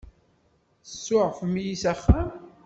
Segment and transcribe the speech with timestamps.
[0.89, 2.29] Tsuɛfem-iyi s axxam.